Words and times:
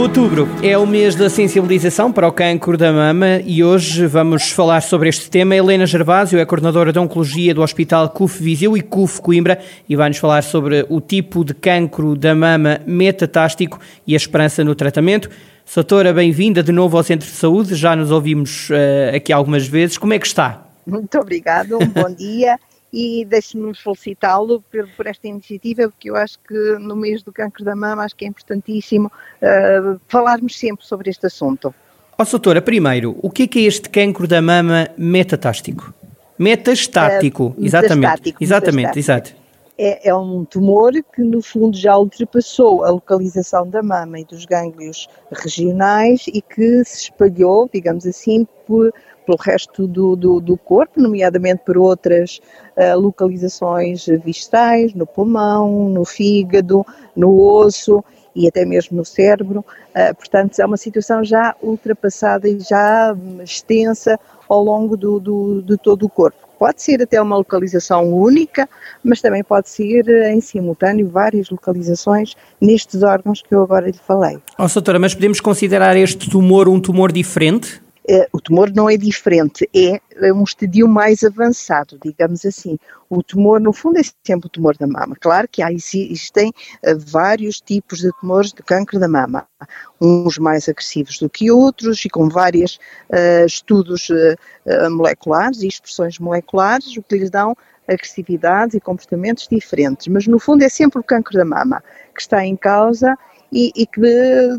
Outubro 0.00 0.48
é 0.62 0.78
o 0.78 0.86
mês 0.86 1.14
da 1.14 1.28
sensibilização 1.28 2.10
para 2.10 2.26
o 2.26 2.32
cancro 2.32 2.74
da 2.78 2.90
mama 2.90 3.38
e 3.44 3.62
hoje 3.62 4.06
vamos 4.06 4.50
falar 4.50 4.80
sobre 4.80 5.10
este 5.10 5.28
tema. 5.28 5.54
Helena 5.54 5.84
Gervásio 5.84 6.38
é 6.38 6.46
coordenadora 6.46 6.90
de 6.90 6.98
Oncologia 6.98 7.54
do 7.54 7.60
Hospital 7.60 8.08
CUF 8.08 8.42
Viseu 8.42 8.74
e 8.78 8.80
CUF 8.80 9.20
Coimbra 9.20 9.60
e 9.86 9.94
vai-nos 9.94 10.16
falar 10.16 10.40
sobre 10.40 10.86
o 10.88 11.02
tipo 11.02 11.44
de 11.44 11.52
cancro 11.52 12.16
da 12.16 12.34
mama 12.34 12.80
metatástico 12.86 13.78
e 14.06 14.14
a 14.14 14.16
esperança 14.16 14.64
no 14.64 14.74
tratamento. 14.74 15.28
Soutora, 15.66 16.14
bem-vinda 16.14 16.62
de 16.62 16.72
novo 16.72 16.96
ao 16.96 17.02
Centro 17.02 17.28
de 17.28 17.34
Saúde, 17.34 17.74
já 17.74 17.94
nos 17.94 18.10
ouvimos 18.10 18.70
uh, 18.70 19.14
aqui 19.14 19.34
algumas 19.34 19.68
vezes. 19.68 19.98
Como 19.98 20.14
é 20.14 20.18
que 20.18 20.26
está? 20.26 20.66
Muito 20.86 21.18
obrigada, 21.18 21.76
um 21.76 21.86
bom 21.86 22.10
dia 22.10 22.56
e 22.92 23.24
deixe-me 23.24 23.74
felicitá-lo 23.74 24.62
por, 24.70 24.88
por, 24.96 25.06
esta 25.06 25.28
iniciativa, 25.28 25.88
porque 25.88 26.10
eu 26.10 26.16
acho 26.16 26.38
que 26.46 26.54
no 26.78 26.96
mês 26.96 27.22
do 27.22 27.32
câncer 27.32 27.64
da 27.64 27.76
mama 27.76 28.04
acho 28.04 28.16
que 28.16 28.24
é 28.24 28.28
importantíssimo 28.28 29.06
uh, 29.06 30.00
falarmos 30.08 30.58
sempre 30.58 30.84
sobre 30.84 31.10
este 31.10 31.26
assunto. 31.26 31.74
Ó, 32.18 32.22
oh, 32.22 32.24
doutora, 32.24 32.60
primeiro, 32.60 33.16
o 33.22 33.30
que 33.30 33.44
é, 33.44 33.46
que 33.46 33.58
é 33.60 33.62
este 33.62 33.88
cancro 33.88 34.26
da 34.26 34.42
mama 34.42 34.88
metatástico? 34.96 35.94
Metastático, 36.38 37.54
uh, 37.56 37.64
exatamente. 37.64 38.00
Metastático, 38.00 38.42
exatamente, 38.42 38.98
exato. 38.98 39.39
É, 39.82 40.10
é, 40.10 40.14
um 40.14 40.44
tumor 40.44 40.92
que, 40.92 41.22
no 41.22 41.40
fundo, 41.40 41.74
já 41.74 41.96
ultrapassou 41.96 42.84
a 42.84 42.90
localização 42.90 43.66
da 43.66 43.82
mama 43.82 44.20
e 44.20 44.26
dos 44.26 44.44
gânglios 44.44 45.08
regionais 45.32 46.26
e 46.26 46.42
que 46.42 46.84
se 46.84 47.04
espalhou, 47.04 47.66
digamos 47.72 48.06
assim, 48.06 48.46
por, 48.66 48.92
pelo 49.24 49.38
resto 49.38 49.86
do, 49.86 50.14
do, 50.14 50.38
do 50.38 50.54
corpo, 50.58 51.00
nomeadamente 51.00 51.62
por 51.64 51.78
outras 51.78 52.42
uh, 52.76 53.00
localizações 53.00 54.04
viscerais, 54.22 54.92
no 54.92 55.06
pulmão, 55.06 55.88
no 55.88 56.04
fígado, 56.04 56.84
no 57.16 57.40
osso 57.40 58.04
e 58.34 58.46
até 58.46 58.64
mesmo 58.64 58.96
no 58.96 59.04
cérebro. 59.04 59.64
Uh, 59.90 60.14
portanto, 60.14 60.58
é 60.58 60.66
uma 60.66 60.76
situação 60.76 61.24
já 61.24 61.54
ultrapassada 61.62 62.48
e 62.48 62.58
já 62.60 63.16
extensa 63.42 64.18
ao 64.48 64.62
longo 64.62 64.96
do, 64.96 65.20
do, 65.20 65.62
de 65.62 65.76
todo 65.76 66.04
o 66.04 66.08
corpo. 66.08 66.38
Pode 66.58 66.82
ser 66.82 67.00
até 67.02 67.20
uma 67.22 67.38
localização 67.38 68.12
única, 68.12 68.68
mas 69.02 69.22
também 69.22 69.42
pode 69.42 69.70
ser 69.70 70.06
eh, 70.06 70.34
em 70.34 70.42
simultâneo 70.42 71.08
várias 71.08 71.48
localizações 71.48 72.34
nestes 72.60 73.02
órgãos 73.02 73.40
que 73.40 73.54
eu 73.54 73.62
agora 73.62 73.86
lhe 73.86 73.96
falei. 73.96 74.38
Oh, 74.58 74.66
doutora, 74.66 74.98
mas 74.98 75.14
podemos 75.14 75.40
considerar 75.40 75.96
este 75.96 76.28
tumor 76.28 76.68
um 76.68 76.78
tumor 76.78 77.12
diferente? 77.12 77.80
Eh, 78.12 78.28
o 78.32 78.40
tumor 78.40 78.72
não 78.74 78.90
é 78.90 78.96
diferente, 78.96 79.70
é, 79.72 80.00
é 80.16 80.32
um 80.32 80.42
estadio 80.42 80.88
mais 80.88 81.22
avançado, 81.22 81.96
digamos 82.02 82.44
assim. 82.44 82.76
O 83.08 83.22
tumor, 83.22 83.60
no 83.60 83.72
fundo, 83.72 84.00
é 84.00 84.02
sempre 84.26 84.48
o 84.48 84.50
tumor 84.50 84.76
da 84.76 84.84
mama. 84.84 85.14
Claro 85.20 85.46
que 85.46 85.62
há, 85.62 85.70
existem 85.72 86.52
eh, 86.82 86.92
vários 86.92 87.60
tipos 87.60 88.00
de 88.00 88.10
tumores 88.20 88.52
de 88.52 88.64
câncer 88.64 88.98
da 88.98 89.06
mama, 89.06 89.46
uns 90.00 90.38
mais 90.38 90.68
agressivos 90.68 91.20
do 91.20 91.30
que 91.30 91.52
outros 91.52 92.04
e 92.04 92.08
com 92.08 92.28
vários 92.28 92.80
uh, 93.10 93.46
estudos 93.46 94.08
uh, 94.10 94.90
moleculares 94.90 95.62
e 95.62 95.68
expressões 95.68 96.18
moleculares, 96.18 96.92
que 97.08 97.16
lhes 97.16 97.30
dão 97.30 97.56
agressividades 97.86 98.74
e 98.74 98.80
comportamentos 98.80 99.46
diferentes. 99.48 100.08
Mas, 100.08 100.26
no 100.26 100.40
fundo, 100.40 100.64
é 100.64 100.68
sempre 100.68 100.98
o 100.98 101.04
câncer 101.04 101.38
da 101.38 101.44
mama 101.44 101.80
que 102.12 102.20
está 102.20 102.44
em 102.44 102.56
causa 102.56 103.16
e, 103.52 103.72
e 103.74 103.86
que 103.86 104.00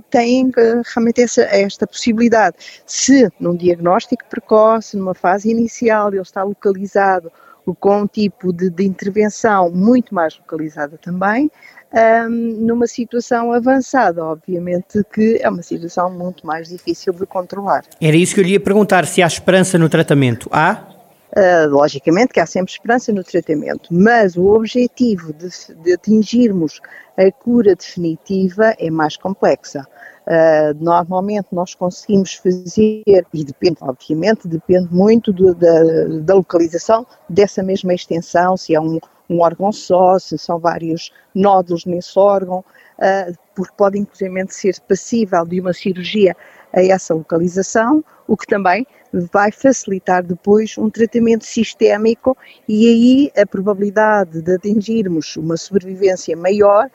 têm 0.10 0.52
realmente 0.94 1.22
essa, 1.22 1.44
esta 1.44 1.88
possibilidade. 1.88 2.56
Se 2.86 3.30
num 3.40 3.56
diagnóstico 3.56 4.24
precoce, 4.30 4.98
numa 4.98 5.14
fase 5.14 5.50
inicial, 5.50 6.10
ele 6.10 6.22
está 6.22 6.44
localizado 6.44 7.32
com 7.80 8.02
um 8.02 8.08
tipo 8.08 8.52
de, 8.52 8.70
de 8.70 8.84
intervenção 8.84 9.70
muito 9.72 10.14
mais 10.14 10.38
localizada 10.38 10.98
também, 10.98 11.50
um, 11.94 12.30
numa 12.66 12.88
situação 12.88 13.52
avançada, 13.52 14.24
obviamente 14.24 15.04
que 15.14 15.40
é 15.42 15.50
uma 15.50 15.62
situação 15.62 16.10
muito 16.10 16.46
mais 16.46 16.70
difícil 16.70 17.14
de 17.14 17.26
controlar. 17.26 17.84
Era 18.00 18.16
isso 18.16 18.34
que 18.34 18.40
eu 18.40 18.46
lhe 18.46 18.54
ia 18.54 18.60
perguntar, 18.60 19.06
se 19.06 19.22
há 19.22 19.28
esperança 19.28 19.78
no 19.78 19.90
tratamento. 19.90 20.50
Há? 20.52 20.91
Uh, 21.34 21.70
logicamente 21.70 22.34
que 22.34 22.42
há 22.42 22.46
sempre 22.46 22.74
esperança 22.74 23.10
no 23.14 23.24
tratamento, 23.24 23.88
mas 23.90 24.36
o 24.36 24.48
objetivo 24.48 25.32
de, 25.32 25.48
de 25.76 25.94
atingirmos 25.94 26.82
a 27.18 27.32
cura 27.32 27.74
definitiva 27.74 28.76
é 28.78 28.90
mais 28.90 29.16
complexa. 29.16 29.88
Uh, 30.28 30.84
normalmente 30.84 31.48
nós 31.52 31.74
conseguimos 31.74 32.34
fazer, 32.34 33.04
e 33.34 33.44
depende, 33.46 33.78
obviamente, 33.82 34.48
depende 34.48 34.94
muito 34.94 35.32
do, 35.32 35.56
da, 35.56 35.84
da, 36.22 36.36
localização 36.36 37.08
dessa 37.30 37.64
mesma 37.64 37.94
extensão, 37.94 38.56
se 38.56 38.76
é 38.76 38.80
um, 38.80 39.00
um, 39.30 39.40
órgão 39.40 39.72
só, 39.72 40.20
se 40.20 40.38
são 40.38 40.60
vários 40.60 41.12
nódulos 41.34 41.86
nesse 41.86 42.20
órgão, 42.20 42.60
uh, 42.60 43.38
porque 43.56 43.74
pode 43.78 43.98
inclusive 43.98 44.46
ser 44.50 44.80
passível 44.82 45.46
de 45.46 45.60
uma 45.60 45.74
cirurgia 45.74 46.36
a 46.74 46.84
essa 46.84 47.14
localização, 47.14 48.04
o 48.28 48.38
que 48.38 48.46
também 48.46 48.86
vai 49.14 49.52
facilitar 49.52 50.24
depois 50.24 50.78
um 50.78 50.90
tratamento 50.90 51.46
sistémico 51.46 52.38
e 52.68 52.88
aí 52.88 53.42
a 53.42 53.46
probabilidade 53.46 54.42
de 54.42 54.56
atingirmos 54.56 55.36
uma 55.36 55.58
sobrevivência 55.58 56.36
maior 56.36 56.90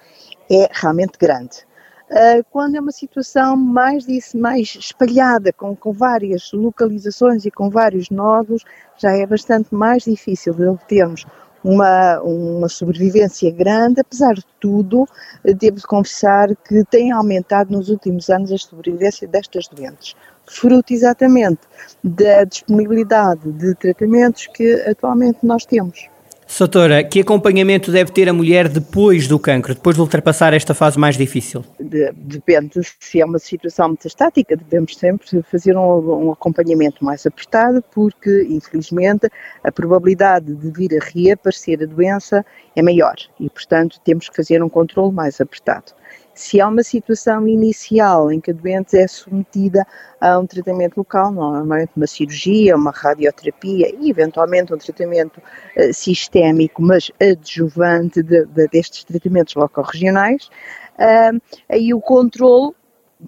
é 0.50 0.69
realmente 0.72 1.19
grande. 1.19 1.66
Uh, 2.09 2.44
quando 2.53 2.76
é 2.76 2.81
uma 2.81 2.93
situação 2.93 3.56
mais 3.56 4.06
disso, 4.06 4.38
mais 4.38 4.76
espalhada, 4.76 5.53
com, 5.53 5.75
com 5.75 5.93
várias 5.93 6.53
localizações 6.53 7.44
e 7.44 7.50
com 7.50 7.69
vários 7.69 8.10
nódulos, 8.10 8.65
já 8.97 9.10
é 9.10 9.26
bastante 9.26 9.75
mais 9.75 10.05
difícil 10.05 10.55
de 10.55 10.66
obtermos 10.66 11.26
uma, 11.65 12.21
uma 12.21 12.69
sobrevivência 12.69 13.50
grande, 13.50 14.00
apesar 14.00 14.34
de 14.34 14.47
tudo, 14.60 15.05
devo 15.43 15.81
confessar 15.88 16.55
que 16.55 16.84
tem 16.84 17.10
aumentado 17.10 17.72
nos 17.72 17.88
últimos 17.88 18.31
anos 18.31 18.53
a 18.53 18.56
sobrevivência 18.59 19.26
destas 19.26 19.66
doentes, 19.66 20.15
fruto 20.47 20.93
exatamente 20.93 21.61
da 22.03 22.45
disponibilidade 22.45 23.51
de 23.53 23.75
tratamentos 23.75 24.47
que 24.47 24.75
atualmente 24.83 25.39
nós 25.43 25.65
temos. 25.65 26.09
Soutora, 26.49 27.03
que 27.03 27.21
acompanhamento 27.21 27.91
deve 27.91 28.12
ter 28.12 28.29
a 28.29 28.33
mulher 28.33 28.69
depois 28.69 29.27
do 29.27 29.37
cancro, 29.37 29.75
depois 29.75 29.97
de 29.97 30.03
ultrapassar 30.03 30.55
esta 30.55 30.75
fase 30.75 30.97
mais 30.97 31.17
difícil? 31.17 31.65
De, 31.79 32.12
depende 32.12 32.81
se 33.01 33.21
é 33.21 33.25
uma 33.25 33.41
situação 33.41 33.89
metastática, 33.89 34.56
devemos 34.56 34.97
sempre 34.97 35.43
fazer 35.43 35.77
um, 35.77 36.27
um, 36.29 36.31
acompanhamento 36.31 37.05
mais 37.05 37.27
apertado, 37.27 37.83
porque, 37.93 38.47
infelizmente, 38.49 39.29
a 39.65 39.73
probabilidade 39.73 40.55
de 40.55 40.71
vir 40.71 40.97
a 40.97 41.05
reaparecer 41.05 41.83
a 41.83 41.87
doença 41.87 42.47
é 42.77 42.83
maior 42.83 43.17
e, 43.41 43.51
portanto, 43.51 44.01
temos 44.05 44.29
que 44.29 44.37
fazer 44.37 44.62
um 44.62 44.69
controle 44.69 45.12
mais 45.12 45.41
apertado. 45.41 45.93
Se 46.37 46.61
há 46.61 46.69
uma 46.69 46.83
situação 46.83 47.49
inicial 47.49 48.31
em 48.31 48.39
que 48.39 48.51
a 48.51 48.55
doente 48.55 48.95
é 48.95 49.09
submetida 49.09 49.87
a 50.21 50.39
um 50.39 50.47
tratamento 50.47 50.99
local, 50.99 51.33
normalmente 51.33 51.93
uma 51.97 52.07
cirurgia, 52.07 52.77
uma 52.77 52.91
radioterapia 52.91 53.91
e 53.99 54.11
eventualmente 54.11 54.73
um 54.75 54.77
tratamento 54.77 55.39
uh, 55.39 55.95
sistémico, 55.95 56.83
mas 56.83 57.11
adjuvante 57.19 58.23
de, 58.23 58.45
de, 58.45 58.69
destes 58.69 59.03
tratamentos 59.05 59.55
locorregionais, 59.55 60.51
uh, 60.99 61.41
aí 61.71 61.95
o 61.95 62.03
controle 62.03 62.75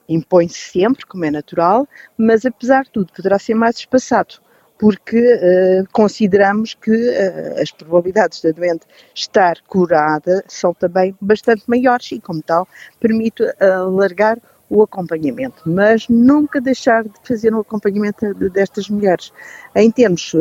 impõe-se 0.06 0.70
sempre, 0.70 1.06
como 1.06 1.24
é 1.24 1.30
natural, 1.30 1.88
mas 2.14 2.44
apesar 2.44 2.84
de 2.84 2.90
tudo 2.90 3.10
poderá 3.10 3.38
ser 3.38 3.54
mais 3.54 3.76
espaçado 3.76 4.34
porque 4.78 5.18
uh, 5.18 5.86
consideramos 5.92 6.74
que 6.74 6.92
uh, 6.92 7.60
as 7.60 7.70
probabilidades 7.72 8.40
da 8.40 8.52
doente 8.52 8.86
estar 9.14 9.56
curada 9.66 10.44
são 10.46 10.72
também 10.72 11.14
bastante 11.20 11.64
maiores 11.66 12.12
e, 12.12 12.20
como 12.20 12.40
tal, 12.42 12.66
permite 13.00 13.42
alargar 13.60 14.38
o 14.70 14.82
acompanhamento, 14.82 15.62
mas 15.64 16.06
nunca 16.08 16.60
deixar 16.60 17.02
de 17.02 17.10
fazer 17.24 17.54
um 17.54 17.60
acompanhamento 17.60 18.34
destas 18.50 18.90
mulheres. 18.90 19.32
Em 19.74 19.90
termos, 19.90 20.32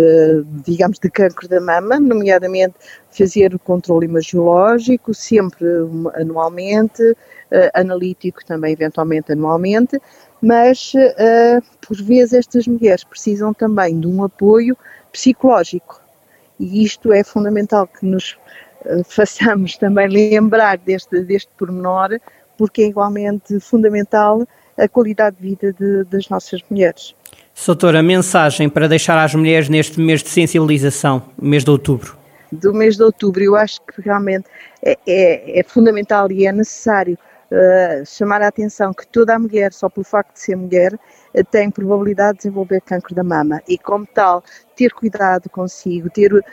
digamos, 0.65 0.99
de 0.99 1.09
câncer 1.09 1.47
da 1.47 1.61
mama, 1.61 1.97
nomeadamente 1.97 2.75
fazer 3.09 3.55
o 3.55 3.59
controle 3.59 4.05
imagiológico, 4.05 5.13
sempre 5.13 5.65
anualmente, 6.15 7.15
analítico 7.73 8.43
também 8.45 8.73
eventualmente 8.73 9.31
anualmente, 9.31 9.97
mas 10.41 10.93
uh, 10.93 11.61
por 11.85 11.97
vezes 11.97 12.33
estas 12.33 12.67
mulheres 12.67 13.03
precisam 13.03 13.53
também 13.53 13.99
de 13.99 14.07
um 14.07 14.23
apoio 14.23 14.77
psicológico 15.11 16.01
e 16.59 16.83
isto 16.83 17.11
é 17.11 17.23
fundamental 17.23 17.87
que 17.87 18.05
nos 18.05 18.37
uh, 18.85 19.03
façamos 19.03 19.77
também 19.77 20.07
lembrar 20.07 20.77
deste, 20.77 21.21
deste 21.21 21.49
pormenor, 21.57 22.19
porque 22.57 22.83
é 22.83 22.87
igualmente 22.87 23.59
fundamental 23.59 24.47
a 24.77 24.87
qualidade 24.87 25.37
de 25.37 25.41
vida 25.41 25.73
de, 25.73 26.03
das 26.05 26.29
nossas 26.29 26.61
mulheres. 26.69 27.15
Soutora, 27.53 28.03
mensagem 28.03 28.69
para 28.69 28.87
deixar 28.87 29.17
às 29.17 29.33
mulheres 29.33 29.67
neste 29.67 29.99
mês 29.99 30.21
de 30.21 30.29
sensibilização, 30.29 31.23
mês 31.41 31.63
de 31.63 31.71
outubro? 31.71 32.15
Do 32.51 32.73
mês 32.73 32.95
de 32.95 33.03
outubro, 33.03 33.43
eu 33.43 33.55
acho 33.55 33.81
que 33.81 34.01
realmente 34.01 34.45
é, 34.83 34.97
é, 35.07 35.59
é 35.59 35.63
fundamental 35.63 36.31
e 36.31 36.45
é 36.45 36.51
necessário 36.51 37.17
uh, 37.51 38.05
chamar 38.05 38.41
a 38.41 38.47
atenção 38.47 38.93
que 38.93 39.07
toda 39.07 39.35
a 39.35 39.39
mulher, 39.39 39.73
só 39.73 39.89
pelo 39.89 40.03
facto 40.03 40.33
de 40.33 40.39
ser 40.41 40.55
mulher, 40.55 40.97
tem 41.51 41.69
probabilidade 41.69 42.33
de 42.33 42.37
desenvolver 42.39 42.81
cancro 42.81 43.13
da 43.13 43.23
mama 43.23 43.61
e, 43.67 43.77
como 43.77 44.05
tal, 44.05 44.43
ter 44.75 44.93
cuidado 44.93 45.49
consigo, 45.49 46.09
ter 46.09 46.31
uh, 46.31 46.43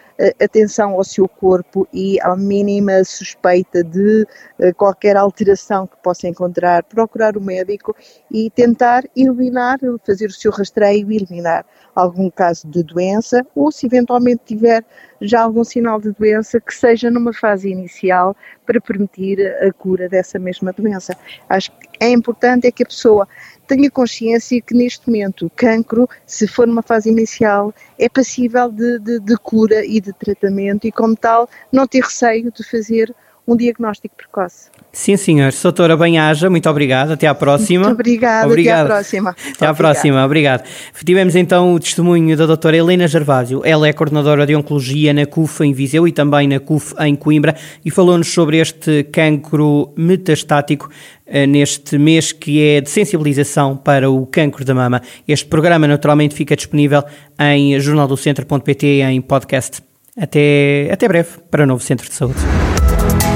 atenção 0.43 0.93
ao 0.93 1.05
seu 1.05 1.29
corpo 1.29 1.87
e 1.93 2.19
à 2.23 2.35
mínima 2.35 3.05
suspeita 3.05 3.85
de 3.85 4.27
uh, 4.59 4.75
qualquer 4.75 5.17
alteração 5.17 5.87
que 5.87 5.97
possa 6.03 6.27
encontrar, 6.27 6.83
procurar 6.85 7.37
o 7.37 7.41
médico 7.41 7.95
e 8.31 8.51
tentar 8.51 9.05
eliminar, 9.15 9.79
fazer 10.07 10.27
o 10.27 10.33
seu 10.33 10.51
rastreio 10.51 11.13
e 11.13 11.17
eliminar 11.17 11.67
algum 11.95 12.31
caso 12.31 12.67
de 12.67 12.83
doença 12.83 13.47
ou 13.55 13.71
se 13.71 13.87
eventualmente 13.87 14.41
tiver 14.45 14.85
já 15.21 15.43
algum 15.43 15.63
sinal 15.63 16.01
de 16.01 16.11
doença 16.13 16.61
que 16.61 16.75
seja 16.75 17.11
numa 17.11 17.33
fase 17.33 17.71
inicial 17.71 18.37
para 18.67 18.81
permitir 18.81 19.41
a 19.63 19.73
cura 19.73 20.09
dessa 20.09 20.39
mesma 20.39 20.73
doença. 20.73 21.17
Acho 21.49 21.71
que 21.73 21.89
é 22.01 22.11
importante 22.11 22.67
é 22.67 22.73
que 22.73 22.83
a 22.83 22.87
pessoa 22.87 23.29
tenha 23.67 23.91
consciência 23.91 24.61
que 24.61 24.74
neste 24.75 25.09
momento 25.09 25.47
o 25.47 25.51
cancro, 25.51 26.09
se 26.27 26.47
for 26.47 26.67
numa 26.67 26.83
fase 26.83 27.09
inicial, 27.09 27.73
é 27.99 28.09
passível 28.09 28.71
de, 28.71 28.99
de, 28.99 29.21
de 29.21 29.37
cura 29.37 29.85
e 29.85 30.01
de 30.01 30.13
tratamento 30.13 30.87
e 30.87 30.93
como 30.93 31.17
tal 31.17 31.49
não 31.71 31.87
ter 31.87 32.03
receio 32.03 32.51
de 32.53 32.63
fazer 32.65 33.15
um 33.47 33.57
diagnóstico 33.57 34.17
precoce. 34.17 34.71
Sim, 34.93 35.17
senhor. 35.17 35.53
Soutora 35.53 35.97
Banhaja, 35.97 36.49
muito 36.49 36.69
obrigado. 36.69 37.13
Até 37.13 37.27
à 37.27 37.35
próxima. 37.35 37.87
Muito 37.87 38.01
obrigada. 38.01 38.47
Obrigado. 38.47 38.87
Até 38.87 38.93
à 38.93 38.97
próxima. 38.97 39.31
Até 39.31 39.41
Obrigado. 39.49 39.71
à 39.71 39.75
próxima. 39.75 40.25
Obrigado. 40.25 40.65
Tivemos 41.05 41.37
então 41.37 41.75
o 41.75 41.81
testemunho 41.81 42.37
da 42.37 42.47
doutora 42.47 42.77
Helena 42.77 43.07
Gervásio. 43.07 43.61
Ela 43.65 43.89
é 43.89 43.93
coordenadora 43.93 44.47
de 44.47 44.55
Oncologia 44.55 45.13
na 45.13 45.27
CUF 45.27 45.63
em 45.65 45.73
Viseu 45.73 46.09
e 46.09 46.13
também 46.13 46.49
na 46.49 46.61
CUF 46.61 46.95
em 47.01 47.15
Coimbra 47.15 47.55
e 47.85 47.91
falou-nos 47.91 48.33
sobre 48.33 48.59
este 48.59 49.05
cancro 49.05 49.93
metastático 49.97 50.89
eh, 51.27 51.47
neste 51.47 51.99
mês 51.99 52.33
que 52.33 52.63
é 52.63 52.81
de 52.81 52.89
sensibilização 52.89 53.77
para 53.77 54.11
o 54.11 54.27
cancro 54.27 54.65
da 54.65 54.75
mama. 54.75 55.03
Este 55.27 55.47
programa 55.47 55.87
naturalmente 55.89 56.35
fica 56.35 56.57
disponível 56.57 57.03
em 57.39 57.79
jornaldocentro.pt 57.81 58.87
em 59.03 59.21
podcast. 59.21 59.83
Até, 60.17 60.89
até 60.93 61.09
breve 61.09 61.31
para 61.51 61.65
o 61.65 61.67
novo 61.67 61.83
Centro 61.83 62.09
de 62.09 62.15
Saúde. 62.15 62.39